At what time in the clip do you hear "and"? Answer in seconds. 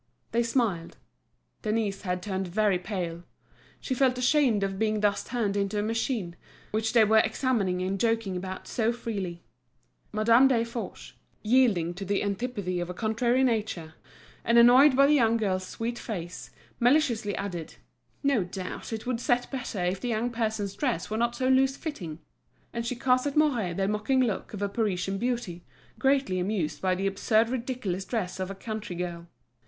7.83-7.99, 14.43-14.57, 22.73-22.87